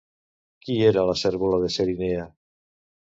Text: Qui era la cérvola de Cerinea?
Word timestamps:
Qui 0.63 0.77
era 0.87 1.03
la 1.09 1.15
cérvola 1.23 1.59
de 1.65 1.69
Cerinea? 1.75 2.25